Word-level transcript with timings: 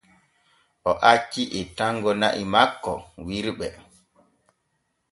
O 0.89 0.93
acci 1.11 1.43
ettango 1.59 2.11
na’i 2.21 2.43
makko 2.53 2.93
wirɓe. 3.25 3.67